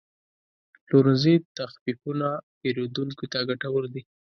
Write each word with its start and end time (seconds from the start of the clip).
د 0.73 0.77
پلورنځي 0.85 1.35
تخفیفونه 1.57 2.27
پیرودونکو 2.59 3.25
ته 3.31 3.39
ګټور 3.49 3.83
دي. 3.93 4.01